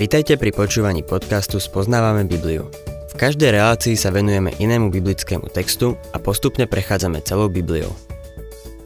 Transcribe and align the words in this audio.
Vitajte 0.00 0.40
pri 0.40 0.50
počúvaní 0.56 1.04
podcastu 1.04 1.60
Spoznávame 1.60 2.24
Bibliu. 2.24 2.72
V 3.12 3.14
každej 3.20 3.52
relácii 3.52 4.00
sa 4.00 4.08
venujeme 4.08 4.48
inému 4.56 4.88
biblickému 4.88 5.52
textu 5.52 5.92
a 6.10 6.18
postupne 6.18 6.64
prechádzame 6.64 7.20
celou 7.20 7.52
Bibliou. 7.52 7.92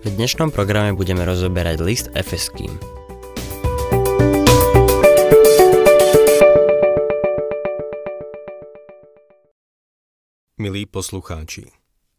V 0.04 0.10
dnešnom 0.10 0.50
programe 0.50 0.92
budeme 0.92 1.22
rozoberať 1.22 1.80
list 1.80 2.06
Efeským. 2.18 2.76
Milí 10.60 10.86
poslucháči, 10.86 11.70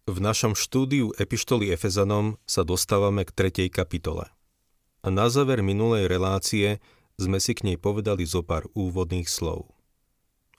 v 0.06 0.18
našom 0.22 0.54
štúdiu 0.54 1.10
Epištoly 1.18 1.74
Efezanom 1.74 2.38
sa 2.46 2.62
dostávame 2.62 3.26
k 3.26 3.34
tretej 3.34 3.74
kapitole. 3.74 4.35
A 5.06 5.14
na 5.14 5.30
záver 5.30 5.62
minulej 5.62 6.10
relácie 6.10 6.82
sme 7.21 7.38
si 7.38 7.54
k 7.54 7.70
nej 7.70 7.78
povedali 7.78 8.25
zo 8.25 8.42
pár 8.42 8.66
úvodných 8.74 9.29
slov. 9.29 9.70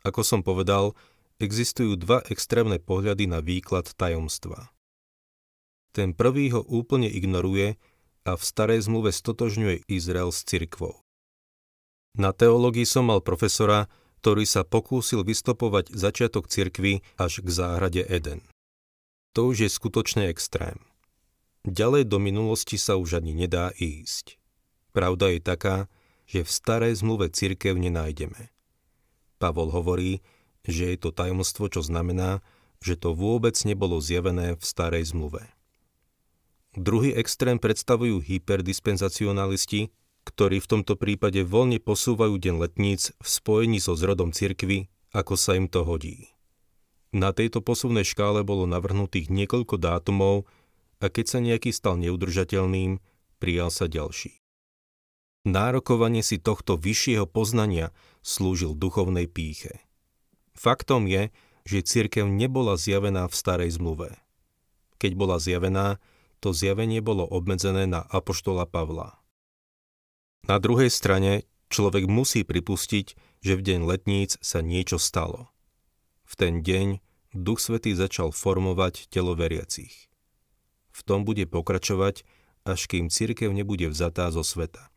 Ako 0.07 0.23
som 0.23 0.47
povedal, 0.47 0.95
existujú 1.43 1.99
dva 1.99 2.23
extrémne 2.31 2.79
pohľady 2.79 3.27
na 3.27 3.43
výklad 3.43 3.91
tajomstva. 3.99 4.71
Ten 5.91 6.15
prvý 6.15 6.55
ho 6.55 6.63
úplne 6.63 7.11
ignoruje 7.11 7.75
a 8.23 8.39
v 8.39 8.43
starej 8.43 8.87
zmluve 8.87 9.11
stotožňuje 9.11 9.91
Izrael 9.91 10.31
s 10.31 10.47
cirkvou. 10.47 11.03
Na 12.15 12.31
teológii 12.31 12.87
som 12.87 13.11
mal 13.11 13.27
profesora, 13.27 13.91
ktorý 14.23 14.47
sa 14.47 14.63
pokúsil 14.63 15.27
vystopovať 15.27 15.91
začiatok 15.91 16.47
cirkvy 16.47 17.03
až 17.19 17.43
k 17.43 17.49
záhrade 17.51 18.03
Eden. 18.07 18.47
To 19.35 19.51
už 19.51 19.67
je 19.67 19.71
skutočne 19.71 20.31
extrém. 20.31 20.81
Ďalej 21.67 22.07
do 22.07 22.23
minulosti 22.23 22.79
sa 22.79 22.95
už 22.95 23.19
ani 23.19 23.35
nedá 23.35 23.75
ísť. 23.75 24.39
Pravda 24.97 25.29
je 25.29 25.45
taká, 25.45 25.93
že 26.25 26.41
v 26.41 26.49
starej 26.49 27.05
zmluve 27.05 27.29
cirkev 27.29 27.77
nenájdeme. 27.77 28.49
Pavol 29.37 29.69
hovorí, 29.69 30.25
že 30.65 30.89
je 30.89 30.97
to 30.97 31.13
tajomstvo, 31.13 31.69
čo 31.69 31.85
znamená, 31.85 32.41
že 32.81 32.97
to 32.97 33.13
vôbec 33.13 33.53
nebolo 33.69 34.01
zjavené 34.01 34.57
v 34.57 34.65
starej 34.65 35.13
zmluve. 35.13 35.53
Druhý 36.81 37.13
extrém 37.13 37.61
predstavujú 37.61 38.25
hyperdispenzacionalisti, 38.25 39.93
ktorí 40.25 40.65
v 40.65 40.71
tomto 40.73 40.97
prípade 40.97 41.45
voľne 41.45 41.77
posúvajú 41.77 42.41
deň 42.41 42.57
letníc 42.57 43.13
v 43.21 43.29
spojení 43.29 43.77
so 43.77 43.93
zrodom 44.01 44.33
cirkvy, 44.33 44.89
ako 45.13 45.37
sa 45.37 45.61
im 45.61 45.69
to 45.69 45.85
hodí. 45.85 46.33
Na 47.13 47.37
tejto 47.37 47.61
posuvnej 47.61 48.09
škále 48.09 48.49
bolo 48.49 48.65
navrhnutých 48.65 49.29
niekoľko 49.29 49.77
dátumov 49.77 50.49
a 51.05 51.13
keď 51.13 51.25
sa 51.29 51.39
nejaký 51.45 51.69
stal 51.69 52.01
neudržateľným, 52.01 52.97
prijal 53.37 53.69
sa 53.69 53.93
ďalší. 53.93 54.46
Nárokovanie 55.47 56.27
si 56.27 56.43
tohto 56.43 56.75
vyššieho 56.75 57.31
poznania 57.31 57.95
slúžil 58.19 58.75
duchovnej 58.75 59.31
píche. 59.31 59.79
Faktom 60.59 61.07
je, 61.07 61.31
že 61.63 61.87
cirkev 61.87 62.27
nebola 62.27 62.75
zjavená 62.75 63.31
v 63.31 63.35
starej 63.39 63.79
zmluve. 63.79 64.19
Keď 64.99 65.13
bola 65.15 65.39
zjavená, 65.39 66.03
to 66.43 66.51
zjavenie 66.51 66.99
bolo 66.99 67.23
obmedzené 67.23 67.87
na 67.87 68.03
apoštola 68.11 68.67
Pavla. 68.67 69.23
Na 70.51 70.59
druhej 70.59 70.91
strane 70.91 71.47
človek 71.71 72.11
musí 72.11 72.43
pripustiť, 72.43 73.07
že 73.39 73.55
v 73.55 73.63
deň 73.63 73.81
letníc 73.87 74.35
sa 74.43 74.67
niečo 74.67 74.99
stalo. 74.99 75.55
V 76.27 76.35
ten 76.35 76.67
deň 76.67 76.99
Duch 77.39 77.63
Svetý 77.63 77.95
začal 77.95 78.35
formovať 78.35 79.07
telo 79.15 79.39
veriacich. 79.39 80.11
V 80.91 81.01
tom 81.07 81.23
bude 81.23 81.47
pokračovať, 81.47 82.27
až 82.67 82.81
kým 82.91 83.15
cirkev 83.15 83.55
nebude 83.55 83.87
vzatá 83.87 84.35
zo 84.35 84.43
sveta. 84.43 84.91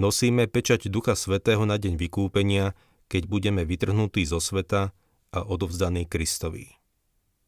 Nosíme 0.00 0.48
pečať 0.48 0.88
Ducha 0.88 1.12
Svetého 1.12 1.68
na 1.68 1.76
deň 1.76 2.00
vykúpenia, 2.00 2.72
keď 3.12 3.28
budeme 3.28 3.68
vytrhnutí 3.68 4.24
zo 4.24 4.40
sveta 4.40 4.96
a 5.28 5.40
odovzdaní 5.44 6.08
Kristovi. 6.08 6.80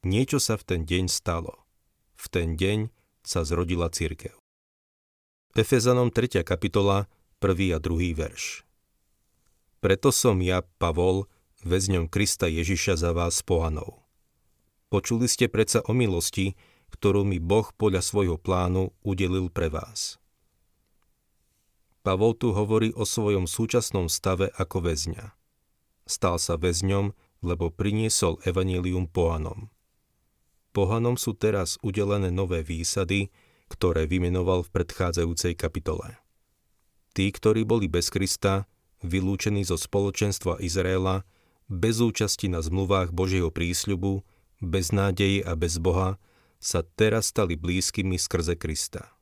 Niečo 0.04 0.36
sa 0.36 0.60
v 0.60 0.68
ten 0.68 0.80
deň 0.84 1.08
stalo. 1.08 1.64
V 2.12 2.28
ten 2.28 2.60
deň 2.60 2.92
sa 3.24 3.48
zrodila 3.48 3.88
církev. 3.88 4.36
Efezanom 5.56 6.12
3. 6.12 6.44
kapitola, 6.44 7.08
1. 7.40 7.72
a 7.72 7.80
2. 7.80 8.20
verš. 8.20 8.68
Preto 9.80 10.12
som 10.12 10.36
ja, 10.44 10.60
Pavol, 10.76 11.32
väzňom 11.64 12.04
Krista 12.12 12.52
Ježiša 12.52 13.00
za 13.00 13.16
vás 13.16 13.40
pohanov. 13.40 14.04
Počuli 14.92 15.24
ste 15.24 15.48
predsa 15.48 15.80
o 15.88 15.96
milosti, 15.96 16.52
ktorú 16.92 17.24
mi 17.24 17.40
Boh 17.40 17.72
podľa 17.80 18.04
svojho 18.04 18.36
plánu 18.36 18.92
udelil 19.00 19.48
pre 19.48 19.72
vás. 19.72 20.21
Pavol 22.02 22.34
tu 22.34 22.50
hovorí 22.50 22.90
o 22.98 23.06
svojom 23.06 23.46
súčasnom 23.46 24.10
stave 24.10 24.50
ako 24.58 24.90
väzňa. 24.90 25.38
Stal 26.02 26.36
sa 26.42 26.58
väzňom, 26.58 27.14
lebo 27.46 27.70
priniesol 27.70 28.42
evanílium 28.42 29.06
pohanom. 29.06 29.70
Pohanom 30.74 31.14
sú 31.14 31.38
teraz 31.38 31.78
udelené 31.84 32.34
nové 32.34 32.66
výsady, 32.66 33.30
ktoré 33.70 34.10
vymenoval 34.10 34.66
v 34.66 34.72
predchádzajúcej 34.82 35.54
kapitole. 35.54 36.18
Tí, 37.12 37.28
ktorí 37.28 37.62
boli 37.62 37.86
bez 37.86 38.08
Krista, 38.10 38.66
vylúčení 39.04 39.62
zo 39.62 39.76
spoločenstva 39.76 40.58
Izraela, 40.58 41.22
bez 41.68 42.02
účasti 42.02 42.50
na 42.50 42.64
zmluvách 42.64 43.14
Božieho 43.14 43.52
prísľubu, 43.54 44.24
bez 44.58 44.90
nádeje 44.90 45.44
a 45.44 45.54
bez 45.54 45.78
Boha, 45.78 46.18
sa 46.62 46.82
teraz 46.82 47.30
stali 47.30 47.58
blízkymi 47.58 48.16
skrze 48.16 48.54
Krista. 48.58 49.12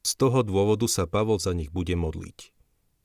Z 0.00 0.16
toho 0.16 0.40
dôvodu 0.40 0.88
sa 0.88 1.04
Pavol 1.04 1.36
za 1.36 1.52
nich 1.52 1.68
bude 1.68 1.92
modliť. 1.92 2.56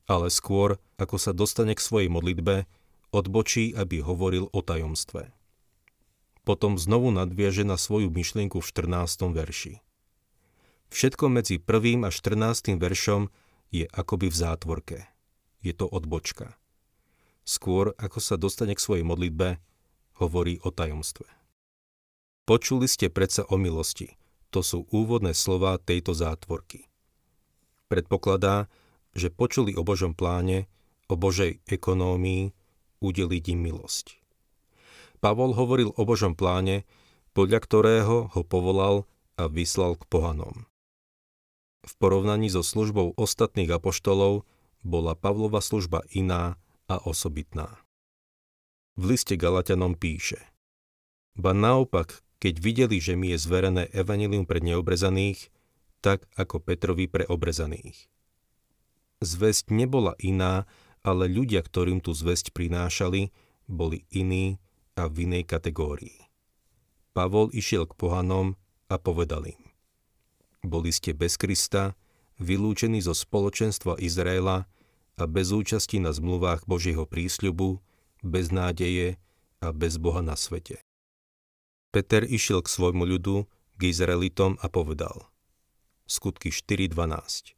Ale 0.07 0.31
skôr, 0.31 0.79
ako 0.95 1.19
sa 1.19 1.35
dostane 1.35 1.75
k 1.75 1.83
svojej 1.83 2.07
modlitbe, 2.07 2.63
odbočí, 3.11 3.75
aby 3.75 3.99
hovoril 3.99 4.47
o 4.53 4.59
tajomstve. 4.63 5.33
Potom 6.45 6.77
znovu 6.77 7.09
nadviaže 7.11 7.65
na 7.65 7.75
svoju 7.75 8.13
myšlienku 8.13 8.61
v 8.61 8.67
14. 8.69 9.33
verši. 9.33 9.73
Všetko 10.93 11.25
medzi 11.27 11.57
1. 11.59 12.05
a 12.05 12.09
14. 12.13 12.77
veršom 12.79 13.33
je 13.73 13.89
akoby 13.89 14.29
v 14.31 14.35
zátvorke. 14.35 14.97
Je 15.65 15.73
to 15.73 15.89
odbočka. 15.89 16.55
Skôr, 17.43 17.97
ako 17.97 18.21
sa 18.21 18.37
dostane 18.37 18.77
k 18.77 18.79
svojej 18.79 19.03
modlitbe, 19.03 19.57
hovorí 20.21 20.61
o 20.61 20.69
tajomstve. 20.69 21.27
Počuli 22.45 22.85
ste 22.85 23.09
predsa 23.09 23.43
o 23.49 23.57
milosti– 23.57 24.13
to 24.49 24.65
sú 24.65 24.89
úvodné 24.89 25.33
slova 25.37 25.77
tejto 25.77 26.15
zátvorky. 26.15 26.87
Predpokladá, 27.85 28.71
že 29.15 29.29
počuli 29.31 29.77
o 29.77 29.85
Božom 29.85 30.17
pláne, 30.17 30.67
o 31.07 31.15
Božej 31.15 31.61
ekonómii, 31.69 32.51
udeliť 32.99 33.43
im 33.53 33.59
milosť. 33.61 34.17
Pavol 35.21 35.53
hovoril 35.53 35.93
o 35.95 36.03
Božom 36.03 36.33
pláne, 36.33 36.83
podľa 37.37 37.59
ktorého 37.61 38.17
ho 38.33 38.41
povolal 38.41 39.05
a 39.35 39.45
vyslal 39.51 39.99
k 39.99 40.03
pohanom. 40.07 40.65
V 41.85 41.93
porovnaní 42.01 42.49
so 42.49 42.65
službou 42.65 43.13
ostatných 43.13 43.69
apoštolov 43.69 44.47
bola 44.81 45.13
Pavlova 45.13 45.61
služba 45.61 46.01
iná 46.09 46.57
a 46.89 46.95
osobitná. 46.97 47.85
V 48.97 49.13
liste 49.13 49.37
Galatianom 49.37 49.93
píše 49.93 50.41
Ba 51.37 51.53
naopak, 51.53 52.24
keď 52.39 52.53
videli, 52.59 52.97
že 52.99 53.15
mi 53.15 53.31
je 53.31 53.39
zverené 53.39 53.87
evanilium 53.95 54.43
pre 54.43 54.59
neobrezaných, 54.59 55.49
tak 56.03 56.29
ako 56.37 56.61
Petrovi 56.61 57.09
pre 57.09 57.25
obrezaných. 57.25 58.11
Zväzť 59.23 59.73
nebola 59.73 60.13
iná, 60.21 60.69
ale 61.01 61.25
ľudia, 61.25 61.65
ktorým 61.65 62.03
tu 62.03 62.13
zväzť 62.13 62.53
prinášali, 62.53 63.33
boli 63.65 64.05
iní 64.13 64.61
a 64.93 65.09
v 65.09 65.25
inej 65.25 65.49
kategórii. 65.49 66.29
Pavol 67.15 67.49
išiel 67.55 67.87
k 67.89 67.97
pohanom 67.97 68.59
a 68.91 68.99
povedal 68.99 69.49
im. 69.49 69.61
Boli 70.61 70.91
ste 70.91 71.15
bez 71.15 71.39
Krista, 71.39 71.95
vylúčení 72.37 72.99
zo 72.99 73.15
spoločenstva 73.15 73.97
Izraela 74.01 74.67
a 75.15 75.23
bez 75.25 75.55
účasti 75.55 76.03
na 76.03 76.11
zmluvách 76.11 76.67
Božieho 76.67 77.07
prísľubu, 77.07 77.79
bez 78.25 78.51
nádeje 78.51 79.15
a 79.63 79.71
bez 79.71 79.95
Boha 79.95 80.19
na 80.19 80.35
svete. 80.35 80.81
Peter 81.95 82.27
išiel 82.27 82.59
k 82.59 82.67
svojmu 82.67 83.07
ľudu, 83.07 83.47
k 83.79 83.87
Izraelitom 83.87 84.59
a 84.59 84.67
povedal. 84.67 85.31
Skutky 86.11 86.51
4.12. 86.51 87.55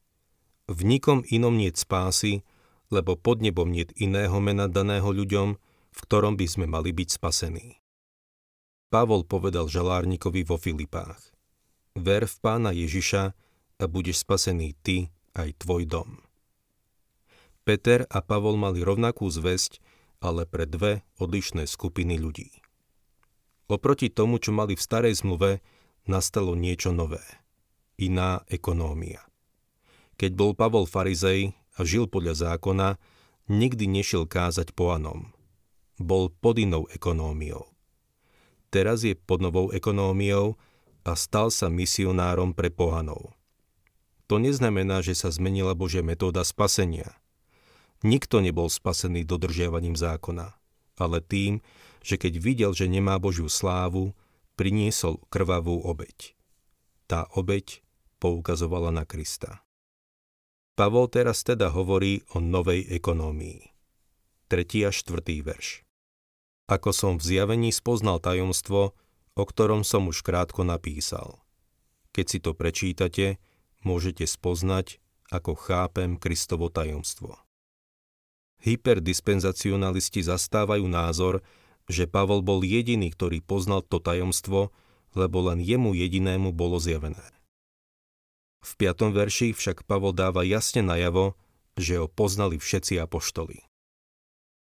V 0.70 0.80
nikom 0.86 1.26
inom 1.26 1.58
niet 1.58 1.74
spásy, 1.74 2.46
lebo 2.94 3.18
pod 3.18 3.42
nebom 3.42 3.66
niet 3.66 3.98
iného 3.98 4.38
mena 4.38 4.70
daného 4.70 5.10
ľuďom, 5.10 5.58
v 5.90 6.00
ktorom 6.06 6.38
by 6.38 6.46
sme 6.46 6.70
mali 6.70 6.94
byť 6.94 7.18
spasení. 7.18 7.82
Pavol 8.94 9.26
povedal 9.26 9.74
žalárnikovi 9.74 10.46
vo 10.46 10.62
Filipách. 10.62 11.34
Ver 11.98 12.30
v 12.30 12.36
pána 12.38 12.70
Ježiša 12.78 13.34
a 13.82 13.84
budeš 13.90 14.22
spasený 14.22 14.78
ty 14.86 15.10
aj 15.34 15.66
tvoj 15.66 15.90
dom. 15.90 16.22
Peter 17.66 18.06
a 18.06 18.22
Pavol 18.22 18.54
mali 18.54 18.86
rovnakú 18.86 19.34
zväzť, 19.34 19.82
ale 20.22 20.46
pre 20.46 20.70
dve 20.70 21.02
odlišné 21.18 21.66
skupiny 21.66 22.22
ľudí. 22.22 22.67
Oproti 23.68 24.08
tomu, 24.08 24.40
čo 24.40 24.56
mali 24.56 24.80
v 24.80 24.82
starej 24.84 25.20
zmluve, 25.20 25.60
nastalo 26.08 26.56
niečo 26.56 26.96
nové. 26.96 27.24
Iná 28.00 28.48
ekonómia. 28.48 29.28
Keď 30.16 30.32
bol 30.34 30.52
Pavol 30.56 30.88
farizej 30.88 31.52
a 31.76 31.80
žil 31.84 32.08
podľa 32.08 32.56
zákona, 32.58 32.96
nikdy 33.52 33.86
nešiel 33.86 34.24
kázať 34.26 34.72
pohanom. 34.72 35.36
Bol 36.00 36.32
pod 36.32 36.58
inou 36.58 36.88
ekonómiou. 36.90 37.68
Teraz 38.72 39.04
je 39.04 39.16
pod 39.16 39.44
novou 39.44 39.72
ekonómiou 39.72 40.56
a 41.08 41.16
stal 41.16 41.52
sa 41.52 41.72
misionárom 41.72 42.52
pre 42.52 42.68
pohanov. 42.68 43.32
To 44.28 44.44
neznamená, 44.44 45.00
že 45.00 45.16
sa 45.16 45.32
zmenila 45.32 45.72
Božia 45.72 46.04
metóda 46.04 46.44
spasenia. 46.44 47.16
Nikto 48.04 48.44
nebol 48.44 48.68
spasený 48.68 49.24
dodržiavaním 49.24 49.96
zákona, 49.96 50.54
ale 51.00 51.24
tým, 51.24 51.64
že 52.02 52.20
keď 52.20 52.34
videl, 52.42 52.72
že 52.74 52.90
nemá 52.90 53.18
Božiu 53.22 53.48
slávu, 53.52 54.18
priniesol 54.58 55.22
krvavú 55.30 55.86
obeď. 55.86 56.34
Tá 57.06 57.30
obeď 57.38 57.86
poukazovala 58.18 58.90
na 58.90 59.06
Krista. 59.06 59.62
Pavol 60.78 61.10
teraz 61.10 61.42
teda 61.42 61.74
hovorí 61.74 62.22
o 62.34 62.42
novej 62.42 62.86
ekonómii. 62.90 63.74
3. 64.50 64.88
a 64.88 64.92
4. 64.94 65.24
verš. 65.42 65.82
Ako 66.68 66.92
som 66.92 67.18
v 67.18 67.24
zjavení 67.24 67.72
spoznal 67.74 68.22
tajomstvo, 68.22 68.94
o 69.38 69.44
ktorom 69.46 69.82
som 69.82 70.10
už 70.10 70.22
krátko 70.22 70.68
napísal. 70.68 71.42
Keď 72.12 72.26
si 72.26 72.38
to 72.42 72.52
prečítate, 72.58 73.42
môžete 73.86 74.26
spoznať, 74.26 75.00
ako 75.30 75.56
chápem 75.58 76.16
Kristovo 76.16 76.72
tajomstvo. 76.72 77.38
Hyperdispenzacionalisti 78.64 80.26
zastávajú 80.26 80.86
názor, 80.90 81.46
že 81.88 82.06
Pavol 82.06 82.44
bol 82.44 82.62
jediný, 82.64 83.12
ktorý 83.12 83.40
poznal 83.40 83.84
to 83.84 84.04
tajomstvo, 84.04 84.76
lebo 85.16 85.38
len 85.48 85.64
jemu 85.64 85.96
jedinému 85.96 86.52
bolo 86.52 86.78
zjavené. 86.78 87.24
V 88.62 88.72
5. 88.76 89.16
verši 89.16 89.56
však 89.56 89.88
Pavol 89.88 90.12
dáva 90.12 90.44
jasne 90.44 90.84
najavo, 90.84 91.40
že 91.80 92.04
ho 92.04 92.12
poznali 92.12 92.60
všetci 92.60 93.00
apoštoli. 93.00 93.64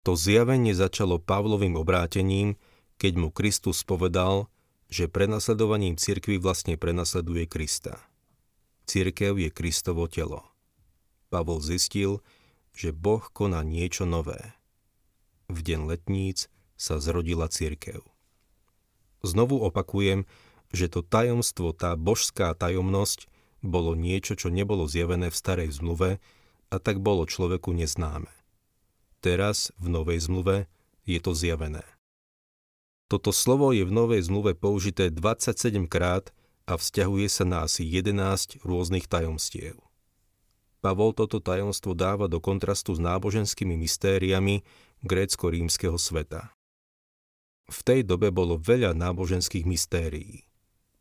To 0.03 0.19
zjavenie 0.19 0.75
začalo 0.75 1.23
Pavlovým 1.23 1.79
obrátením, 1.79 2.59
keď 2.99 3.13
mu 3.19 3.29
Kristus 3.31 3.87
povedal, 3.87 4.51
že 4.93 5.09
prenasledovaním 5.09 5.97
cirkvy 5.97 6.37
vlastne 6.37 6.77
prenasleduje 6.77 7.49
Krista. 7.49 7.97
Cirkev 8.85 9.39
je 9.39 9.49
Kristovo 9.49 10.11
telo. 10.11 10.45
Pavol 11.33 11.65
zistil, 11.65 12.21
že 12.77 12.93
Boh 12.93 13.25
koná 13.33 13.65
niečo 13.65 14.05
nové. 14.05 14.53
V 15.49 15.65
deň 15.65 15.89
letníc 15.89 16.52
sa 16.83 16.99
zrodila 16.99 17.47
cirkev. 17.47 18.03
Znovu 19.23 19.63
opakujem, 19.63 20.27
že 20.75 20.91
to 20.91 21.07
tajomstvo, 21.07 21.71
tá 21.71 21.95
božská 21.95 22.51
tajomnosť, 22.59 23.31
bolo 23.63 23.95
niečo, 23.95 24.35
čo 24.35 24.51
nebolo 24.51 24.91
zjavené 24.91 25.31
v 25.31 25.39
starej 25.39 25.71
zmluve 25.79 26.19
a 26.75 26.77
tak 26.83 26.99
bolo 26.99 27.23
človeku 27.23 27.71
neznáme. 27.71 28.35
Teraz, 29.23 29.71
v 29.79 29.87
novej 29.87 30.19
zmluve, 30.19 30.67
je 31.07 31.23
to 31.23 31.31
zjavené. 31.31 31.87
Toto 33.07 33.31
slovo 33.31 33.71
je 33.71 33.87
v 33.87 33.93
novej 33.95 34.27
zmluve 34.27 34.59
použité 34.59 35.15
27 35.15 35.87
krát 35.87 36.35
a 36.67 36.75
vzťahuje 36.75 37.29
sa 37.31 37.45
na 37.47 37.63
asi 37.71 37.87
11 37.87 38.67
rôznych 38.67 39.07
tajomstiev. 39.07 39.79
Pavol 40.83 41.15
toto 41.15 41.39
tajomstvo 41.39 41.95
dáva 41.95 42.27
do 42.27 42.43
kontrastu 42.43 42.91
s 42.91 42.99
náboženskými 42.99 43.79
mystériami 43.79 44.67
grécko-rímskeho 45.07 45.95
sveta. 45.95 46.51
V 47.71 47.79
tej 47.87 48.03
dobe 48.03 48.35
bolo 48.35 48.59
veľa 48.59 48.95
náboženských 48.97 49.67
mystérií. 49.67 50.47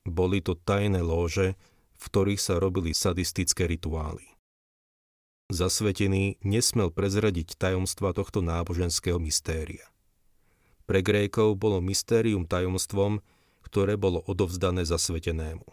Boli 0.05 0.41
to 0.41 0.57
tajné 0.57 1.01
lóže, 1.01 1.57
v 1.97 2.03
ktorých 2.09 2.41
sa 2.41 2.57
robili 2.57 2.93
sadistické 2.93 3.69
rituály. 3.69 4.25
Zasvetený 5.51 6.39
nesmel 6.41 6.89
prezradiť 6.89 7.59
tajomstva 7.59 8.15
tohto 8.15 8.39
náboženského 8.39 9.19
mystéria. 9.19 9.83
Pre 10.87 10.99
Grékov 11.03 11.59
bolo 11.59 11.83
mystérium 11.83 12.47
tajomstvom, 12.47 13.19
ktoré 13.61 13.99
bolo 13.99 14.23
odovzdané 14.25 14.87
zasvetenému. 14.87 15.63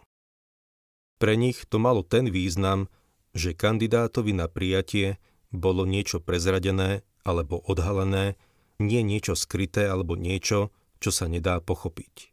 Pre 1.19 1.33
nich 1.35 1.67
to 1.67 1.79
malo 1.79 2.03
ten 2.03 2.31
význam, 2.31 2.87
že 3.35 3.51
kandidátovi 3.51 4.31
na 4.31 4.47
prijatie 4.47 5.19
bolo 5.51 5.83
niečo 5.83 6.23
prezradené 6.23 7.03
alebo 7.27 7.59
odhalené, 7.67 8.39
nie 8.79 9.03
niečo 9.03 9.35
skryté 9.35 9.91
alebo 9.91 10.15
niečo, 10.15 10.71
čo 10.99 11.11
sa 11.11 11.27
nedá 11.27 11.59
pochopiť. 11.63 12.31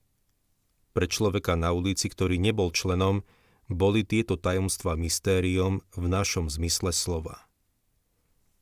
Pre 0.93 1.07
človeka 1.07 1.55
na 1.55 1.75
ulici, 1.75 2.07
ktorý 2.11 2.39
nebol 2.39 2.71
členom, 2.71 3.23
boli 3.67 4.07
tieto 4.07 4.39
tajomstva 4.39 4.95
mystériom 4.95 5.83
v 5.95 6.05
našom 6.07 6.47
zmysle 6.47 6.95
slova. 6.95 7.47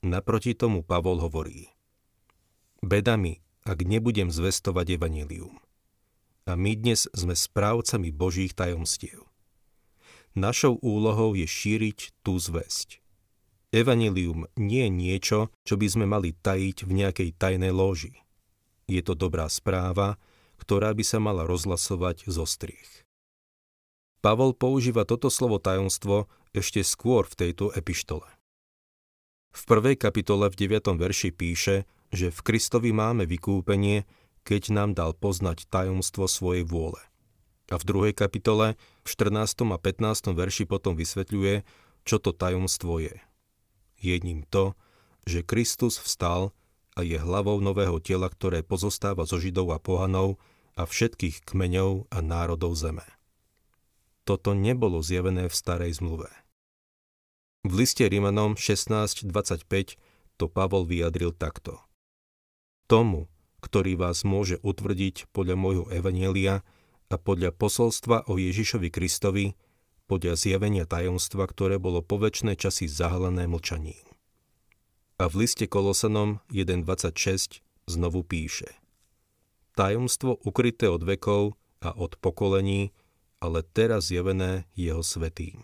Naproti 0.04 0.52
tomu 0.56 0.84
Pavol 0.84 1.20
hovorí 1.20 1.72
Bedami, 2.84 3.40
ak 3.64 3.80
nebudem 3.84 4.28
zvestovať 4.28 5.00
evanílium. 5.00 5.56
A 6.44 6.52
my 6.60 6.76
dnes 6.76 7.08
sme 7.16 7.32
správcami 7.32 8.12
Božích 8.12 8.52
tajomstiev. 8.52 9.24
Našou 10.36 10.76
úlohou 10.84 11.32
je 11.32 11.48
šíriť 11.48 12.20
tú 12.20 12.36
zväzť. 12.36 13.00
Evanilium 13.72 14.50
nie 14.58 14.84
je 14.84 14.90
niečo, 14.90 15.38
čo 15.64 15.74
by 15.80 15.86
sme 15.88 16.04
mali 16.10 16.34
tajiť 16.34 16.84
v 16.84 16.90
nejakej 16.90 17.30
tajnej 17.38 17.72
loži. 17.72 18.23
Je 18.84 19.00
to 19.00 19.16
dobrá 19.16 19.48
správa, 19.48 20.20
ktorá 20.60 20.92
by 20.92 21.04
sa 21.04 21.18
mala 21.20 21.48
rozhlasovať 21.48 22.28
zo 22.28 22.44
striech. 22.44 23.04
Pavol 24.24 24.56
používa 24.56 25.04
toto 25.04 25.28
slovo 25.28 25.60
tajomstvo 25.60 26.32
ešte 26.56 26.80
skôr 26.80 27.28
v 27.28 27.34
tejto 27.44 27.68
epištole. 27.76 28.24
V 29.54 29.62
prvej 29.68 30.00
kapitole 30.00 30.48
v 30.48 30.56
9. 30.56 30.96
verši 30.96 31.30
píše, 31.30 31.84
že 32.08 32.32
v 32.32 32.40
Kristovi 32.40 32.90
máme 32.90 33.28
vykúpenie, 33.28 34.08
keď 34.42 34.62
nám 34.72 34.96
dal 34.96 35.12
poznať 35.12 35.68
tajomstvo 35.68 36.24
svojej 36.26 36.64
vôle. 36.64 37.00
A 37.72 37.80
v 37.80 37.84
druhej 37.84 38.14
kapitole, 38.16 38.76
v 39.04 39.08
14. 39.08 39.72
a 39.72 39.78
15. 39.80 40.36
verši 40.36 40.64
potom 40.68 40.96
vysvetľuje, 40.96 41.64
čo 42.04 42.16
to 42.20 42.32
tajomstvo 42.32 43.00
je. 43.00 43.16
Je 44.00 44.16
ním 44.20 44.44
to, 44.44 44.76
že 45.24 45.44
Kristus 45.44 45.96
vstal 45.96 46.52
a 46.94 47.02
je 47.02 47.18
hlavou 47.18 47.58
nového 47.58 47.98
tela, 47.98 48.30
ktoré 48.30 48.62
pozostáva 48.62 49.26
zo 49.26 49.42
Židov 49.42 49.74
a 49.74 49.78
pohanov 49.82 50.38
a 50.78 50.86
všetkých 50.86 51.42
kmeňov 51.46 52.10
a 52.10 52.18
národov 52.22 52.78
zeme. 52.78 53.06
Toto 54.24 54.56
nebolo 54.56 55.04
zjavené 55.04 55.50
v 55.50 55.54
starej 55.54 56.00
zmluve. 56.00 56.30
V 57.64 57.72
liste 57.76 58.04
Rímanom 58.04 58.56
16.25 58.56 59.96
to 60.36 60.46
Pavol 60.48 60.84
vyjadril 60.88 61.32
takto. 61.32 61.80
Tomu, 62.88 63.28
ktorý 63.64 63.96
vás 63.96 64.24
môže 64.28 64.60
utvrdiť 64.60 65.32
podľa 65.32 65.56
môjho 65.56 65.84
evanielia 65.88 66.60
a 67.08 67.16
podľa 67.16 67.56
posolstva 67.56 68.28
o 68.28 68.36
Ježišovi 68.36 68.88
Kristovi, 68.92 69.56
podľa 70.04 70.36
zjavenia 70.36 70.84
tajomstva, 70.84 71.48
ktoré 71.48 71.80
bolo 71.80 72.04
po 72.04 72.20
väčšie 72.20 72.56
časy 72.60 72.84
zahalené 72.84 73.48
mlčaním. 73.48 74.13
A 75.14 75.30
v 75.30 75.46
liste 75.46 75.70
Kolosanom 75.70 76.42
1.26 76.50 77.62
znovu 77.86 78.26
píše 78.26 78.74
Tajomstvo 79.78 80.42
ukryté 80.42 80.90
od 80.90 81.06
vekov 81.06 81.54
a 81.78 81.94
od 81.94 82.18
pokolení, 82.18 82.90
ale 83.38 83.62
teraz 83.62 84.10
zjavené 84.10 84.66
jeho 84.74 85.06
svetým. 85.06 85.62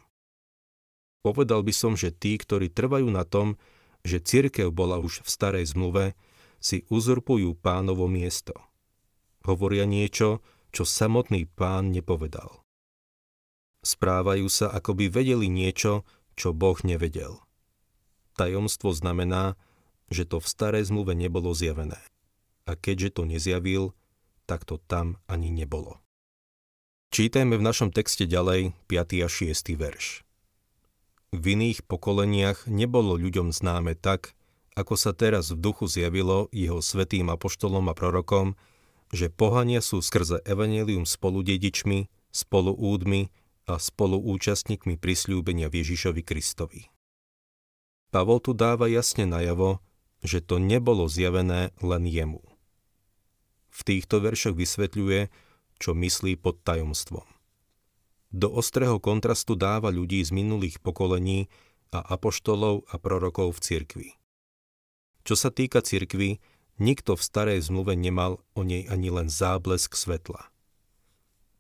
Povedal 1.27 1.67
by 1.67 1.75
som, 1.75 1.99
že 1.99 2.15
tí, 2.15 2.39
ktorí 2.39 2.71
trvajú 2.71 3.11
na 3.11 3.27
tom, 3.27 3.59
že 4.07 4.23
cirkev 4.23 4.71
bola 4.71 5.03
už 5.03 5.27
v 5.27 5.29
starej 5.29 5.67
zmluve, 5.75 6.15
si 6.63 6.87
uzurpujú 6.87 7.59
pánovo 7.59 8.07
miesto. 8.07 8.55
Hovoria 9.43 9.83
niečo, 9.83 10.47
čo 10.71 10.87
samotný 10.87 11.51
pán 11.51 11.91
nepovedal. 11.91 12.63
Správajú 13.83 14.47
sa, 14.47 14.71
ako 14.71 14.95
by 14.95 15.11
vedeli 15.11 15.51
niečo, 15.51 16.07
čo 16.39 16.55
Boh 16.55 16.79
nevedel. 16.87 17.43
Tajomstvo 18.41 18.97
znamená, 18.97 19.61
že 20.09 20.25
to 20.25 20.41
v 20.41 20.49
starej 20.49 20.89
zmluve 20.89 21.13
nebolo 21.13 21.53
zjavené. 21.53 22.01
A 22.65 22.73
keďže 22.73 23.21
to 23.21 23.29
nezjavil, 23.29 23.93
tak 24.49 24.65
to 24.65 24.81
tam 24.81 25.21
ani 25.29 25.53
nebolo. 25.53 26.01
Čítajme 27.13 27.61
v 27.61 27.67
našom 27.69 27.93
texte 27.93 28.25
ďalej 28.25 28.73
5. 28.89 29.27
a 29.27 29.29
6. 29.29 29.77
verš. 29.77 30.25
V 31.37 31.45
iných 31.53 31.85
pokoleniach 31.85 32.65
nebolo 32.65 33.21
ľuďom 33.21 33.53
známe 33.53 33.93
tak, 33.93 34.33
ako 34.73 34.97
sa 34.97 35.13
teraz 35.13 35.53
v 35.53 35.61
duchu 35.61 35.85
zjavilo 35.85 36.49
jeho 36.49 36.81
svetým 36.81 37.29
apoštolom 37.29 37.93
a 37.93 37.95
prorokom, 37.95 38.57
že 39.13 39.29
pohania 39.29 39.85
sú 39.85 40.01
skrze 40.01 40.41
evanelium 40.49 41.05
spolu 41.05 41.45
dedičmi, 41.45 42.09
spolu 42.33 42.73
údmi 42.73 43.29
a 43.69 43.77
spolu 43.77 44.17
účastníkmi 44.17 44.97
prisľúbenia 44.97 45.69
Ježišovi 45.69 46.23
Kristovi. 46.25 46.89
Pavol 48.11 48.43
tu 48.43 48.53
dáva 48.55 48.91
jasne 48.91 49.27
najavo, 49.27 49.79
že 50.21 50.43
to 50.43 50.59
nebolo 50.59 51.07
zjavené 51.07 51.71
len 51.81 52.05
jemu. 52.05 52.43
V 53.71 53.81
týchto 53.87 54.19
veršoch 54.19 54.59
vysvetľuje, 54.59 55.31
čo 55.81 55.95
myslí 55.95 56.37
pod 56.37 56.61
tajomstvom. 56.67 57.25
Do 58.31 58.51
ostrého 58.51 58.99
kontrastu 59.03 59.55
dáva 59.59 59.91
ľudí 59.91 60.23
z 60.23 60.31
minulých 60.31 60.79
pokolení 60.83 61.51
a 61.91 61.99
apoštolov 62.03 62.87
a 62.91 62.95
prorokov 62.99 63.59
v 63.59 63.63
cirkvi. 63.63 64.09
Čo 65.27 65.35
sa 65.35 65.51
týka 65.51 65.83
cirkvy, 65.83 66.39
nikto 66.79 67.19
v 67.19 67.23
starej 67.23 67.59
zmluve 67.67 67.99
nemal 67.99 68.43
o 68.55 68.63
nej 68.63 68.87
ani 68.87 69.11
len 69.11 69.27
záblesk 69.27 69.95
svetla. 69.99 70.51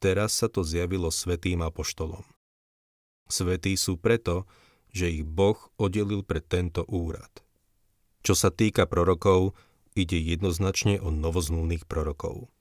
Teraz 0.01 0.39
sa 0.39 0.49
to 0.49 0.65
zjavilo 0.65 1.13
svetým 1.13 1.61
apoštolom. 1.61 2.25
Svetí 3.29 3.77
sú 3.77 4.01
preto, 4.01 4.49
že 4.91 5.11
ich 5.11 5.25
Boh 5.27 5.59
oddelil 5.79 6.27
pre 6.27 6.43
tento 6.43 6.83
úrad. 6.87 7.31
Čo 8.21 8.37
sa 8.37 8.53
týka 8.53 8.85
prorokov, 8.85 9.57
ide 9.97 10.19
jednoznačne 10.21 11.01
o 11.01 11.09
novozmluvných 11.09 11.89
prorokov. 11.89 12.53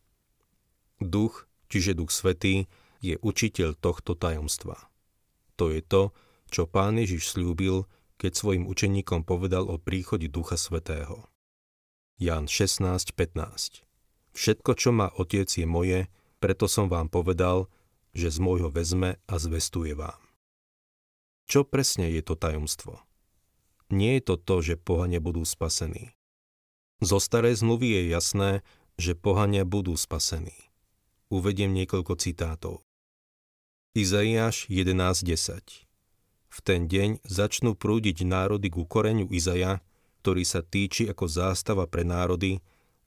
Duch, 1.00 1.48
čiže 1.68 1.98
Duch 1.98 2.12
Svetý, 2.12 2.68
je 3.00 3.16
učiteľ 3.20 3.80
tohto 3.80 4.16
tajomstva. 4.16 4.76
To 5.56 5.72
je 5.72 5.80
to, 5.80 6.12
čo 6.52 6.68
pán 6.68 7.00
Ježiš 7.00 7.36
slúbil, 7.36 7.88
keď 8.20 8.36
svojim 8.36 8.68
učeníkom 8.68 9.24
povedal 9.24 9.68
o 9.68 9.80
príchode 9.80 10.28
Ducha 10.28 10.60
Svetého. 10.60 11.32
Jan 12.20 12.52
16.15 12.52 13.88
Všetko, 14.36 14.72
čo 14.76 14.92
má 14.92 15.08
Otec, 15.16 15.48
je 15.48 15.64
moje, 15.64 16.12
preto 16.44 16.68
som 16.68 16.92
vám 16.92 17.08
povedal, 17.08 17.72
že 18.12 18.28
z 18.28 18.38
môjho 18.44 18.68
vezme 18.68 19.20
a 19.24 19.36
zvestuje 19.40 19.96
vám. 19.96 20.29
Čo 21.50 21.66
presne 21.66 22.14
je 22.14 22.22
to 22.22 22.38
tajomstvo? 22.38 23.02
Nie 23.90 24.22
je 24.22 24.24
to 24.30 24.36
to, 24.38 24.56
že 24.62 24.76
pohania 24.78 25.18
budú 25.18 25.42
spasení. 25.42 26.14
Zo 27.02 27.18
starej 27.18 27.58
zmluvy 27.58 27.90
je 27.90 28.02
jasné, 28.14 28.52
že 29.02 29.18
pohania 29.18 29.66
budú 29.66 29.98
spasení. 29.98 30.54
Uvediem 31.34 31.74
niekoľko 31.74 32.22
citátov. 32.22 32.86
Izaiáš 33.98 34.70
11.10 34.70 35.90
v 36.50 36.60
ten 36.66 36.90
deň 36.90 37.22
začnú 37.24 37.78
prúdiť 37.78 38.26
národy 38.26 38.74
ku 38.74 38.84
koreňu 38.84 39.30
Izaja, 39.30 39.86
ktorý 40.26 40.44
sa 40.44 40.66
týči 40.66 41.06
ako 41.08 41.30
zástava 41.30 41.86
pre 41.86 42.02
národy 42.02 42.60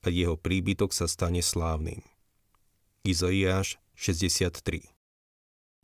a 0.03 0.09
jeho 0.11 0.39
príbytok 0.39 0.95
sa 0.95 1.11
stane 1.11 1.43
slávnym. 1.43 2.01
Izaiáš 3.03 3.83
63 3.99 4.87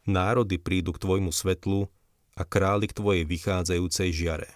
Národy 0.09 0.57
prídu 0.57 0.95
k 0.95 1.03
tvojmu 1.03 1.35
svetlu 1.35 1.91
a 2.39 2.47
králi 2.47 2.87
k 2.87 2.95
tvojej 2.95 3.25
vychádzajúcej 3.27 4.15
žiare. 4.15 4.51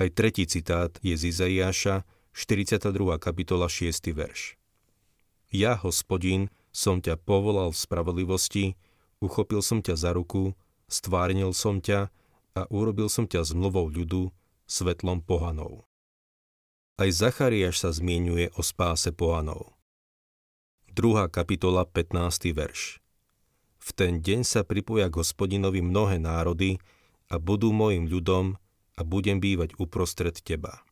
Aj 0.00 0.08
tretí 0.08 0.48
citát 0.48 0.96
je 1.04 1.12
z 1.12 1.28
Izaiáša, 1.28 2.08
42. 2.32 2.88
kapitola 3.20 3.68
6. 3.68 4.08
verš. 4.16 4.56
Ja, 5.52 5.76
hospodin, 5.76 6.48
som 6.72 7.04
ťa 7.04 7.20
povolal 7.20 7.74
v 7.74 7.80
spravodlivosti, 7.82 8.64
uchopil 9.20 9.60
som 9.60 9.84
ťa 9.84 9.94
za 9.98 10.10
ruku, 10.16 10.56
stvárnil 10.88 11.52
som 11.52 11.84
ťa 11.84 12.08
a 12.56 12.60
urobil 12.72 13.12
som 13.12 13.28
ťa 13.28 13.44
zmluvou 13.44 13.92
ľudu, 13.92 14.32
svetlom 14.64 15.20
pohanov. 15.20 15.84
Aj 16.96 17.10
Zachariáš 17.10 17.82
sa 17.82 17.90
zmienuje 17.92 18.54
o 18.56 18.62
spáse 18.64 19.10
pohanov. 19.12 19.76
2. 20.94 21.30
kapitola 21.30 21.84
15. 21.86 22.54
verš 22.54 22.98
V 23.88 23.96
ten 23.96 24.20
deň 24.20 24.44
sa 24.44 24.68
pripoja 24.68 25.08
k 25.08 25.24
hospodinovi 25.24 25.80
mnohé 25.80 26.20
národy 26.20 26.76
a 27.32 27.40
budú 27.40 27.72
môjim 27.72 28.04
ľudom 28.04 28.60
a 28.92 29.00
budem 29.00 29.40
bývať 29.40 29.80
uprostred 29.80 30.36
teba. 30.44 30.84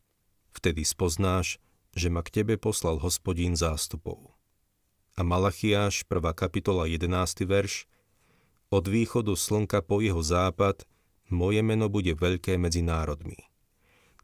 Vtedy 0.57 0.81
spoznáš, 0.81 1.61
že 1.93 2.09
ma 2.09 2.25
k 2.25 2.41
tebe 2.41 2.57
poslal 2.57 2.97
hospodín 3.05 3.53
zástupov. 3.53 4.33
A 5.13 5.21
Malachiáš, 5.21 6.09
1. 6.09 6.25
kapitola 6.33 6.89
11. 6.89 7.45
verš 7.45 7.85
od 8.73 8.89
východu 8.89 9.37
slnka 9.37 9.85
po 9.85 10.01
jeho 10.01 10.25
západ, 10.25 10.89
moje 11.29 11.61
meno 11.61 11.93
bude 11.93 12.17
veľké 12.17 12.57
medzi 12.57 12.81
národmi. 12.81 13.45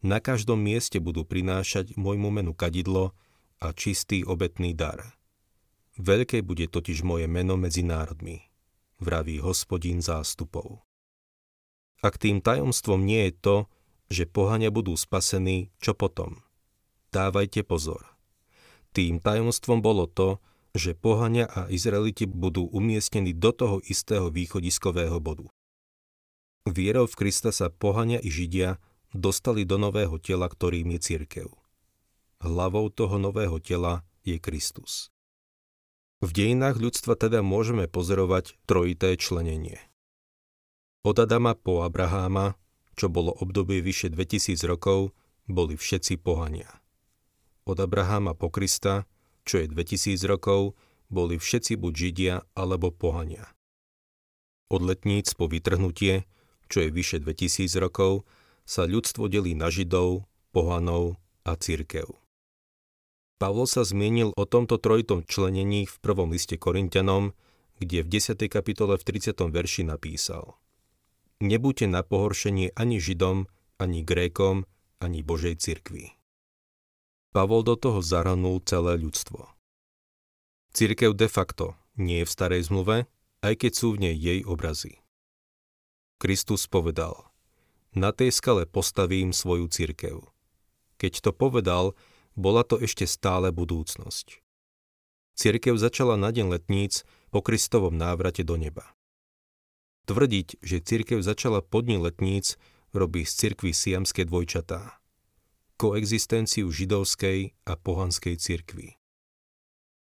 Na 0.00 0.16
každom 0.18 0.58
mieste 0.58 0.96
budú 0.96 1.28
prinášať 1.28 1.92
môjmu 2.00 2.32
menu 2.32 2.56
kadidlo 2.56 3.12
a 3.60 3.70
čistý 3.76 4.24
obetný 4.24 4.72
dar. 4.72 5.14
Veľké 6.00 6.40
bude 6.40 6.66
totiž 6.72 7.04
moje 7.04 7.28
meno 7.30 7.54
medzi 7.54 7.84
národmi, 7.86 8.51
vraví 9.02 9.42
hospodín 9.42 9.98
zástupov. 9.98 10.86
Ak 12.02 12.18
tým 12.18 12.42
tajomstvom 12.42 13.02
nie 13.02 13.30
je 13.30 13.34
to, 13.38 13.56
že 14.10 14.30
pohania 14.30 14.72
budú 14.72 14.96
spasení, 14.96 15.70
čo 15.78 15.94
potom? 15.94 16.42
Dávajte 17.12 17.62
pozor. 17.62 18.02
Tým 18.96 19.20
tajomstvom 19.20 19.84
bolo 19.84 20.08
to, 20.08 20.40
že 20.72 20.96
pohania 20.96 21.44
a 21.52 21.68
Izraeliti 21.68 22.24
budú 22.24 22.64
umiestnení 22.72 23.36
do 23.36 23.52
toho 23.52 23.76
istého 23.84 24.32
východiskového 24.32 25.20
bodu. 25.20 25.46
Vierou 26.64 27.04
v 27.04 27.18
Krista 27.18 27.52
sa 27.52 27.68
pohania 27.68 28.22
i 28.24 28.32
Židia 28.32 28.80
dostali 29.12 29.68
do 29.68 29.76
nového 29.76 30.16
tela, 30.16 30.48
ktorým 30.48 30.96
je 30.96 31.00
církev. 31.12 31.48
Hlavou 32.40 32.88
toho 32.88 33.20
nového 33.20 33.60
tela 33.60 34.02
je 34.24 34.40
Kristus. 34.40 35.11
V 36.22 36.30
dejinách 36.30 36.78
ľudstva 36.78 37.18
teda 37.18 37.42
môžeme 37.42 37.90
pozorovať 37.90 38.54
trojité 38.70 39.18
členenie. 39.18 39.82
Od 41.02 41.18
Adama 41.18 41.58
po 41.58 41.82
Abraháma, 41.82 42.54
čo 42.94 43.10
bolo 43.10 43.34
obdobie 43.34 43.82
vyše 43.82 44.06
2000 44.06 44.54
rokov, 44.70 45.10
boli 45.50 45.74
všetci 45.74 46.22
pohania. 46.22 46.70
Od 47.66 47.74
Abraháma 47.74 48.38
po 48.38 48.54
Krista, 48.54 49.10
čo 49.42 49.58
je 49.58 49.66
2000 49.66 50.22
rokov, 50.30 50.78
boli 51.10 51.42
všetci 51.42 51.74
buď 51.74 51.92
Židia 51.92 52.36
alebo 52.54 52.94
pohania. 52.94 53.50
Od 54.70 54.78
letníc 54.78 55.34
po 55.34 55.50
vytrhnutie, 55.50 56.22
čo 56.70 56.86
je 56.86 56.94
vyše 56.94 57.18
2000 57.18 57.66
rokov, 57.82 58.22
sa 58.62 58.86
ľudstvo 58.86 59.26
delí 59.26 59.58
na 59.58 59.74
Židov, 59.74 60.30
pohanov 60.54 61.18
a 61.42 61.58
církev. 61.58 62.21
Pavol 63.42 63.66
sa 63.66 63.82
zmienil 63.82 64.30
o 64.38 64.46
tomto 64.46 64.78
trojitom 64.78 65.26
členení 65.26 65.82
v 65.82 65.96
prvom 65.98 66.30
liste 66.30 66.54
Korintianom, 66.54 67.34
kde 67.82 68.06
v 68.06 68.22
10. 68.22 68.38
kapitole 68.46 68.94
v 68.94 69.02
30. 69.02 69.34
verši 69.34 69.82
napísal 69.82 70.54
Nebuďte 71.42 71.90
na 71.90 72.06
pohoršenie 72.06 72.70
ani 72.78 73.02
Židom, 73.02 73.50
ani 73.82 74.06
Grékom, 74.06 74.62
ani 75.02 75.26
Božej 75.26 75.58
cirkvi. 75.58 76.14
Pavol 77.34 77.66
do 77.66 77.74
toho 77.74 77.98
zahrnul 77.98 78.62
celé 78.62 78.94
ľudstvo. 79.02 79.50
Církev 80.70 81.10
de 81.10 81.26
facto 81.26 81.74
nie 81.98 82.22
je 82.22 82.30
v 82.30 82.34
starej 82.38 82.70
zmluve, 82.70 83.10
aj 83.42 83.54
keď 83.58 83.72
sú 83.74 83.98
v 83.98 84.06
nej 84.06 84.14
jej 84.22 84.46
obrazy. 84.46 85.02
Kristus 86.22 86.70
povedal, 86.70 87.34
na 87.90 88.14
tej 88.14 88.30
skale 88.30 88.70
postavím 88.70 89.34
svoju 89.34 89.66
církev. 89.66 90.30
Keď 91.02 91.26
to 91.26 91.34
povedal, 91.34 91.98
bola 92.38 92.64
to 92.64 92.80
ešte 92.80 93.04
stále 93.08 93.52
budúcnosť. 93.52 94.40
Církev 95.36 95.76
začala 95.80 96.20
na 96.20 96.28
deň 96.28 96.60
letníc 96.60 97.08
po 97.32 97.40
Kristovom 97.40 97.96
návrate 97.96 98.44
do 98.44 98.60
neba. 98.60 98.92
Tvrdiť, 100.04 100.60
že 100.60 100.82
církev 100.82 101.24
začala 101.24 101.62
pod 101.62 101.88
dní 101.88 101.96
letníc, 101.96 102.60
robí 102.92 103.24
z 103.24 103.32
cirkvy 103.48 103.72
siamské 103.72 104.28
dvojčatá 104.28 105.02
koexistenciu 105.82 106.70
židovskej 106.70 107.58
a 107.66 107.74
pohanskej 107.74 108.38
cirkvy. 108.38 108.94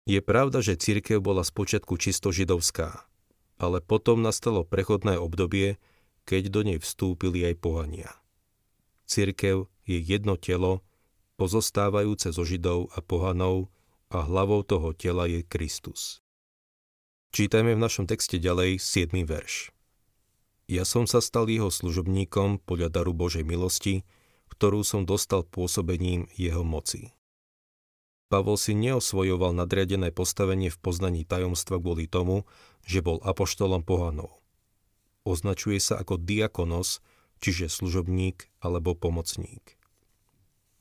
Je 0.03 0.19
pravda, 0.19 0.59
že 0.59 0.75
cirkev 0.75 1.23
bola 1.23 1.39
spočiatku 1.39 1.95
čisto 1.95 2.35
židovská, 2.35 3.07
ale 3.55 3.79
potom 3.79 4.19
nastalo 4.19 4.67
prechodné 4.67 5.15
obdobie, 5.15 5.79
keď 6.27 6.43
do 6.51 6.61
nej 6.67 6.79
vstúpili 6.83 7.47
aj 7.47 7.55
pohania. 7.63 8.11
Cirkev 9.07 9.71
je 9.87 10.03
jedno 10.03 10.35
telo, 10.35 10.83
pozostávajúce 11.39 12.35
zo 12.35 12.43
židov 12.43 12.91
a 12.91 12.99
pohanov 12.99 13.71
a 14.11 14.27
hlavou 14.27 14.59
toho 14.67 14.91
tela 14.91 15.23
je 15.23 15.39
Kristus. 15.47 16.19
Čítajme 17.31 17.79
v 17.79 17.79
našom 17.79 18.11
texte 18.11 18.43
ďalej 18.43 18.75
7. 18.83 19.15
verš. 19.23 19.71
Ja 20.67 20.83
som 20.83 21.07
sa 21.07 21.23
stal 21.23 21.47
jeho 21.47 21.71
služobníkom 21.71 22.59
podľa 22.67 22.91
daru 22.91 23.15
Božej 23.15 23.47
milosti, 23.47 24.03
ktorú 24.51 24.83
som 24.83 25.07
dostal 25.07 25.47
pôsobením 25.47 26.27
jeho 26.35 26.67
moci. 26.67 27.15
Pavol 28.27 28.59
si 28.59 28.75
neosvojoval 28.75 29.55
nadriadené 29.55 30.11
postavenie 30.11 30.67
v 30.67 30.77
poznaní 30.77 31.23
tajomstva 31.23 31.79
kvôli 31.79 32.05
tomu, 32.05 32.43
že 32.83 32.99
bol 32.99 33.23
apoštolom 33.23 33.81
pohanov. 33.87 34.43
Označuje 35.23 35.79
sa 35.79 36.03
ako 36.03 36.19
diakonos, 36.19 36.99
čiže 37.39 37.71
služobník 37.71 38.51
alebo 38.59 38.93
pomocník. 38.93 39.78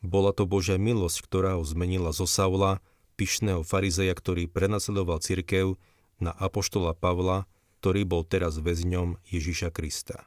Bola 0.09 0.33
to 0.33 0.49
Božia 0.49 0.81
milosť, 0.81 1.29
ktorá 1.29 1.61
ho 1.61 1.65
zmenila 1.69 2.17
zo 2.17 2.25
Saula, 2.25 2.81
pyšného 3.21 3.61
farizeja, 3.61 4.17
ktorý 4.17 4.49
prenasledoval 4.49 5.21
cirkev, 5.21 5.77
na 6.17 6.33
apoštola 6.33 6.97
Pavla, 6.97 7.45
ktorý 7.79 8.03
bol 8.09 8.25
teraz 8.27 8.59
väzňom 8.59 9.21
Ježiša 9.29 9.71
Krista. 9.71 10.27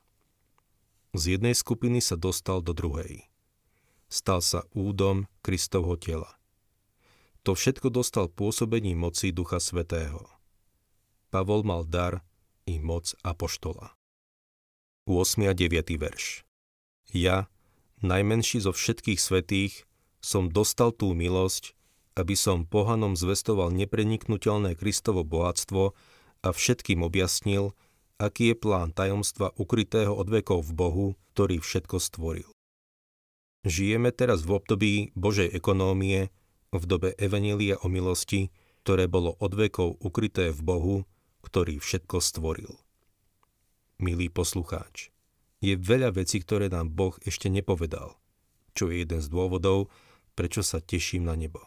Z 1.12 1.36
jednej 1.36 1.52
skupiny 1.58 2.00
sa 2.00 2.16
dostal 2.16 2.64
do 2.64 2.72
druhej 2.72 3.28
stal 4.12 4.44
sa 4.44 4.68
údom 4.76 5.32
Kristovho 5.40 5.96
tela. 5.96 6.36
To 7.48 7.56
všetko 7.56 7.90
dostal 7.90 8.28
pôsobením 8.28 9.00
moci 9.00 9.32
Ducha 9.32 9.58
Svetého. 9.58 10.28
Pavol 11.32 11.64
mal 11.64 11.88
dar 11.88 12.22
i 12.68 12.78
moc 12.78 13.16
apoštola. 13.24 13.96
8. 15.08 15.48
a 15.50 15.56
9. 15.56 15.98
verš 15.98 16.46
Ja, 17.16 17.50
najmenší 18.06 18.66
zo 18.66 18.74
všetkých 18.76 19.20
svetých, 19.22 19.86
som 20.22 20.54
dostal 20.54 20.94
tú 20.94 21.18
milosť, 21.18 21.74
aby 22.14 22.36
som 22.38 22.68
pohanom 22.68 23.18
zvestoval 23.18 23.72
nepreniknutelné 23.74 24.78
Kristovo 24.78 25.26
bohatstvo 25.26 25.96
a 26.42 26.50
všetkým 26.52 27.02
objasnil, 27.02 27.74
aký 28.22 28.54
je 28.54 28.56
plán 28.58 28.94
tajomstva 28.94 29.56
ukrytého 29.58 30.14
od 30.14 30.30
vekov 30.30 30.62
v 30.68 30.72
Bohu, 30.78 31.08
ktorý 31.34 31.58
všetko 31.64 31.98
stvoril. 31.98 32.50
Žijeme 33.62 34.10
teraz 34.10 34.42
v 34.46 34.58
období 34.58 34.94
Božej 35.14 35.54
ekonómie, 35.54 36.34
v 36.74 36.84
dobe 36.88 37.10
Evanília 37.18 37.78
o 37.82 37.88
milosti, 37.92 38.50
ktoré 38.82 39.06
bolo 39.06 39.38
od 39.38 39.54
vekov 39.54 40.02
ukryté 40.02 40.50
v 40.50 40.62
Bohu, 40.66 40.96
ktorý 41.46 41.78
všetko 41.78 42.18
stvoril. 42.18 42.74
Milý 44.02 44.34
poslucháč, 44.34 45.11
je 45.62 45.78
veľa 45.78 46.18
vecí, 46.18 46.42
ktoré 46.42 46.68
nám 46.68 46.90
Boh 46.92 47.14
ešte 47.22 47.48
nepovedal, 47.48 48.18
čo 48.74 48.90
je 48.90 49.06
jeden 49.06 49.22
z 49.22 49.28
dôvodov, 49.30 49.94
prečo 50.34 50.66
sa 50.66 50.82
teším 50.82 51.30
na 51.30 51.38
nebo. 51.38 51.62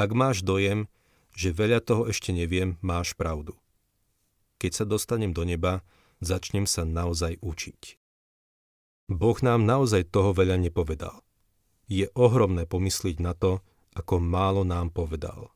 Ak 0.00 0.16
máš 0.16 0.40
dojem, 0.40 0.88
že 1.36 1.54
veľa 1.54 1.84
toho 1.84 2.08
ešte 2.08 2.32
neviem, 2.32 2.80
máš 2.80 3.12
pravdu. 3.14 3.54
Keď 4.58 4.72
sa 4.72 4.84
dostanem 4.88 5.30
do 5.30 5.46
neba, 5.46 5.86
začnem 6.18 6.66
sa 6.66 6.82
naozaj 6.82 7.38
učiť. 7.38 8.00
Boh 9.08 9.38
nám 9.40 9.62
naozaj 9.64 10.10
toho 10.10 10.34
veľa 10.34 10.58
nepovedal. 10.58 11.22
Je 11.88 12.10
ohromné 12.12 12.68
pomysliť 12.68 13.16
na 13.22 13.32
to, 13.32 13.64
ako 13.96 14.20
málo 14.20 14.66
nám 14.66 14.92
povedal. 14.92 15.54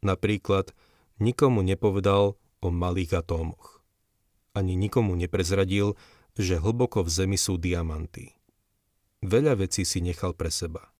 Napríklad, 0.00 0.72
nikomu 1.20 1.60
nepovedal 1.60 2.38
o 2.62 2.68
malých 2.72 3.20
atómoch. 3.20 3.84
Ani 4.56 4.72
nikomu 4.78 5.12
neprezradil, 5.18 5.98
že 6.36 6.60
hlboko 6.60 7.02
v 7.02 7.10
zemi 7.10 7.38
sú 7.40 7.56
diamanty. 7.56 8.36
Veľa 9.24 9.56
vecí 9.64 9.82
si 9.88 10.04
nechal 10.04 10.36
pre 10.36 10.52
seba. 10.52 10.92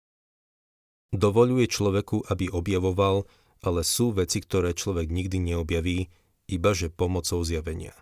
Dovoluje 1.13 1.69
človeku, 1.71 2.27
aby 2.27 2.51
objavoval, 2.51 3.23
ale 3.63 3.81
sú 3.85 4.11
veci, 4.11 4.43
ktoré 4.43 4.75
človek 4.75 5.07
nikdy 5.07 5.39
neobjaví, 5.53 6.11
iba 6.51 6.71
že 6.75 6.91
pomocou 6.91 7.39
zjavenia. 7.45 7.95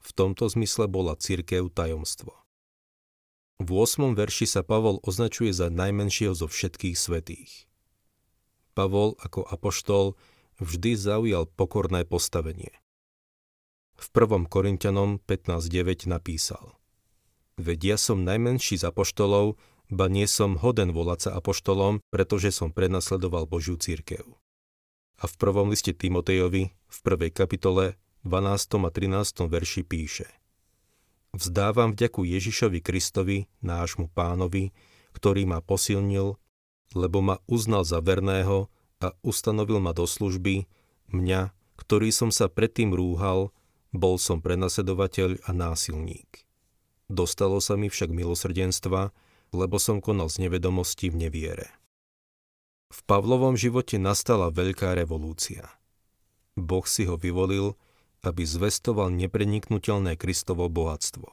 V 0.00 0.10
tomto 0.12 0.48
zmysle 0.48 0.88
bola 0.88 1.16
církev 1.16 1.72
tajomstvo. 1.72 2.32
V 3.60 3.68
8. 3.76 4.16
verši 4.16 4.48
sa 4.48 4.64
Pavol 4.64 5.04
označuje 5.04 5.52
za 5.52 5.68
najmenšieho 5.68 6.32
zo 6.32 6.48
všetkých 6.48 6.96
svetých. 6.96 7.68
Pavol 8.72 9.20
ako 9.20 9.44
apoštol 9.44 10.16
vždy 10.56 10.96
zaujal 10.96 11.44
pokorné 11.44 12.08
postavenie. 12.08 12.72
V 14.00 14.06
1. 14.16 14.48
Korintianom 14.48 15.20
15.9 15.28 16.08
napísal 16.08 16.80
Veď 17.60 17.94
ja 17.94 17.96
som 18.00 18.24
najmenší 18.24 18.80
z 18.80 18.88
apoštolov, 18.88 19.60
ba 19.92 20.08
nie 20.08 20.24
som 20.24 20.56
hoden 20.56 20.96
volať 20.96 21.28
sa 21.28 21.30
apoštolom, 21.36 22.00
pretože 22.08 22.56
som 22.56 22.72
prenasledoval 22.72 23.44
Božiu 23.44 23.76
církev. 23.76 24.24
A 25.20 25.28
v 25.28 25.34
prvom 25.36 25.68
liste 25.68 25.92
Timotejovi, 25.92 26.72
v 26.72 26.98
prvej 27.04 27.28
kapitole, 27.36 28.00
12. 28.24 28.88
a 28.88 28.90
13. 28.90 29.44
verši 29.52 29.84
píše– 29.84 30.28
Vzdávam 31.30 31.94
vďaku 31.94 32.26
Ježišovi 32.26 32.82
Kristovi, 32.82 33.46
nášmu 33.62 34.10
pánovi, 34.10 34.74
ktorý 35.14 35.46
ma 35.46 35.62
posilnil, 35.62 36.34
lebo 36.90 37.22
ma 37.22 37.38
uznal 37.46 37.86
za 37.86 38.02
verného 38.02 38.66
a 38.98 39.14
ustanovil 39.22 39.78
ma 39.78 39.94
do 39.94 40.10
služby, 40.10 40.66
mňa, 41.14 41.54
ktorý 41.78 42.10
som 42.10 42.34
sa 42.34 42.50
predtým 42.50 42.90
rúhal, 42.90 43.54
bol 43.90 44.18
som 44.18 44.38
prenasedovateľ 44.38 45.46
a 45.46 45.50
násilník. 45.50 46.46
Dostalo 47.10 47.58
sa 47.58 47.74
mi 47.74 47.90
však 47.90 48.14
milosrdenstva, 48.14 49.10
lebo 49.50 49.76
som 49.82 49.98
konal 49.98 50.30
z 50.30 50.46
nevedomosti 50.46 51.10
v 51.10 51.26
neviere. 51.26 51.68
V 52.90 53.02
Pavlovom 53.06 53.54
živote 53.54 53.98
nastala 53.98 54.50
veľká 54.50 54.94
revolúcia. 54.94 55.66
Boh 56.58 56.86
si 56.86 57.06
ho 57.06 57.14
vyvolil, 57.18 57.78
aby 58.22 58.42
zvestoval 58.46 59.10
nepreniknutelné 59.14 60.18
Kristovo 60.18 60.66
bohatstvo. 60.70 61.30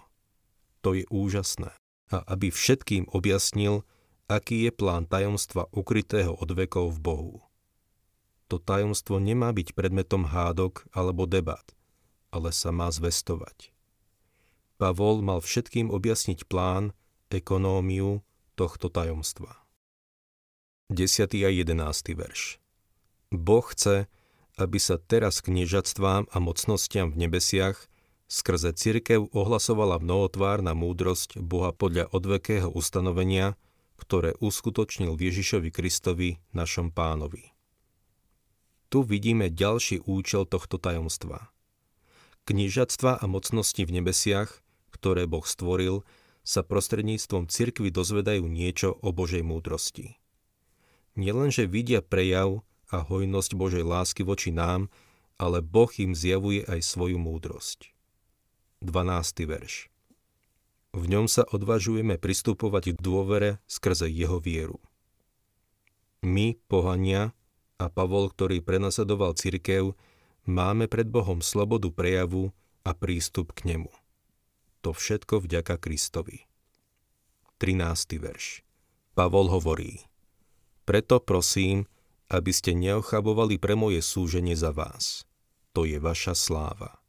To 0.86 0.90
je 0.94 1.04
úžasné. 1.10 1.74
A 2.08 2.18
aby 2.24 2.54
všetkým 2.54 3.12
objasnil, 3.12 3.84
aký 4.32 4.70
je 4.70 4.72
plán 4.72 5.04
tajomstva 5.06 5.68
ukrytého 5.76 6.32
od 6.32 6.50
vekov 6.56 6.96
v 6.96 7.00
Bohu. 7.04 7.36
To 8.48 8.64
tajomstvo 8.64 9.20
nemá 9.20 9.52
byť 9.52 9.76
predmetom 9.76 10.32
hádok 10.32 10.88
alebo 10.96 11.28
debat, 11.28 11.68
ale 12.38 12.54
sa 12.54 12.70
má 12.70 12.94
zvestovať. 12.94 13.74
Pavol 14.78 15.26
mal 15.26 15.42
všetkým 15.42 15.90
objasniť 15.90 16.46
plán, 16.46 16.94
ekonómiu 17.34 18.22
tohto 18.54 18.94
tajomstva. 18.94 19.58
10. 20.94 21.34
a 21.42 21.50
11. 21.50 21.74
verš 22.14 22.62
Boh 23.34 23.66
chce, 23.66 24.06
aby 24.56 24.78
sa 24.78 25.02
teraz 25.02 25.42
kniežatstvám 25.42 26.30
a 26.30 26.38
mocnostiam 26.38 27.10
v 27.10 27.28
nebesiach 27.28 27.76
skrze 28.32 28.72
cirkev 28.78 29.28
ohlasovala 29.36 30.00
mnohotvárna 30.00 30.72
múdrosť 30.72 31.42
Boha 31.42 31.76
podľa 31.76 32.08
odvekého 32.12 32.70
ustanovenia, 32.72 33.60
ktoré 33.98 34.38
uskutočnil 34.40 35.18
Ježišovi 35.18 35.74
Kristovi, 35.74 36.40
našom 36.54 36.94
pánovi. 36.94 37.52
Tu 38.88 39.04
vidíme 39.04 39.52
ďalší 39.52 40.08
účel 40.08 40.48
tohto 40.48 40.80
tajomstva. 40.80 41.52
Kniežatstva 42.48 43.20
a 43.20 43.26
mocnosti 43.28 43.84
v 43.84 44.00
nebesiach, 44.00 44.64
ktoré 44.96 45.28
Boh 45.28 45.44
stvoril, 45.44 46.08
sa 46.48 46.64
prostredníctvom 46.64 47.52
cirkvy 47.52 47.92
dozvedajú 47.92 48.48
niečo 48.48 48.96
o 49.04 49.12
Božej 49.12 49.44
múdrosti. 49.44 50.16
Nielenže 51.20 51.68
vidia 51.68 52.00
prejav 52.00 52.64
a 52.88 53.04
hojnosť 53.04 53.52
Božej 53.52 53.84
lásky 53.84 54.24
voči 54.24 54.56
nám, 54.56 54.88
ale 55.36 55.60
Boh 55.60 55.92
im 56.00 56.16
zjavuje 56.16 56.64
aj 56.64 56.88
svoju 56.88 57.20
múdrosť. 57.20 57.92
12. 58.80 59.44
verš 59.44 59.92
V 60.96 61.04
ňom 61.04 61.28
sa 61.28 61.44
odvažujeme 61.44 62.16
pristupovať 62.16 62.96
k 62.96 62.98
dôvere 63.04 63.60
skrze 63.68 64.08
jeho 64.08 64.40
vieru. 64.40 64.80
My, 66.24 66.56
pohania, 66.72 67.36
a 67.76 67.92
Pavol, 67.92 68.32
ktorý 68.32 68.64
prenasadoval 68.64 69.36
cirkev, 69.36 70.00
máme 70.48 70.88
pred 70.88 71.12
Bohom 71.12 71.44
slobodu 71.44 71.92
prejavu 71.92 72.56
a 72.88 72.96
prístup 72.96 73.52
k 73.52 73.76
nemu. 73.76 73.92
To 74.82 74.96
všetko 74.96 75.44
vďaka 75.44 75.76
Kristovi. 75.76 76.48
13. 77.60 78.16
verš 78.16 78.64
Pavol 79.12 79.52
hovorí 79.52 80.08
Preto 80.88 81.20
prosím, 81.20 81.84
aby 82.32 82.56
ste 82.56 82.72
neochabovali 82.72 83.60
pre 83.60 83.76
moje 83.76 84.00
súženie 84.00 84.56
za 84.56 84.72
vás. 84.72 85.28
To 85.76 85.84
je 85.84 86.00
vaša 86.00 86.32
sláva. 86.32 87.04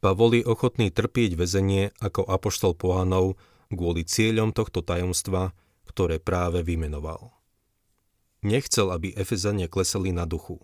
Pavol 0.00 0.40
je 0.40 0.44
ochotný 0.48 0.88
trpieť 0.88 1.36
väzenie 1.36 1.92
ako 2.00 2.24
apoštol 2.24 2.72
pohanov 2.76 3.36
kvôli 3.72 4.04
cieľom 4.04 4.52
tohto 4.52 4.80
tajomstva, 4.80 5.52
ktoré 5.88 6.20
práve 6.20 6.64
vymenoval. 6.64 7.32
Nechcel, 8.44 8.92
aby 8.92 9.16
Efezania 9.16 9.68
klesali 9.68 10.12
na 10.12 10.28
duchu, 10.28 10.60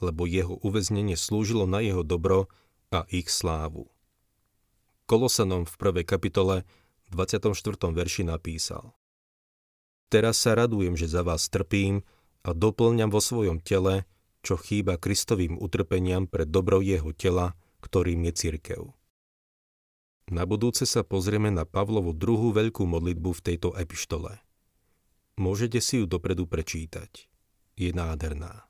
lebo 0.00 0.24
jeho 0.24 0.58
uväznenie 0.60 1.14
slúžilo 1.16 1.68
na 1.68 1.84
jeho 1.84 2.04
dobro 2.04 2.48
a 2.90 3.06
ich 3.12 3.28
slávu. 3.28 3.88
Kolosanom 5.06 5.64
v 5.68 5.74
prvej 5.76 6.04
kapitole 6.08 6.68
24. 7.12 7.54
verši 7.92 8.26
napísal 8.26 8.96
Teraz 10.10 10.42
sa 10.42 10.58
radujem, 10.58 10.98
že 10.98 11.06
za 11.06 11.22
vás 11.22 11.46
trpím, 11.46 12.02
a 12.40 12.56
doplňam 12.56 13.12
vo 13.12 13.20
svojom 13.20 13.60
tele, 13.60 14.08
čo 14.40 14.56
chýba 14.56 14.96
Kristovým 14.96 15.60
utrpeniam 15.60 16.24
pre 16.24 16.48
dobro 16.48 16.80
jeho 16.80 17.12
tela, 17.12 17.52
ktorým 17.84 18.24
je 18.28 18.32
cirkev. 18.32 18.82
Na 20.30 20.46
budúce 20.46 20.86
sa 20.86 21.02
pozrieme 21.02 21.50
na 21.50 21.66
Pavlovu 21.66 22.14
druhú 22.14 22.54
veľkú 22.54 22.86
modlitbu 22.86 23.30
v 23.34 23.44
tejto 23.44 23.74
epištole. 23.74 24.38
Môžete 25.36 25.82
si 25.82 26.00
ju 26.00 26.06
dopredu 26.06 26.46
prečítať. 26.46 27.26
Je 27.74 27.90
nádherná. 27.90 28.69